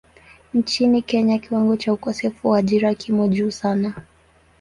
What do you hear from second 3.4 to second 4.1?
sana.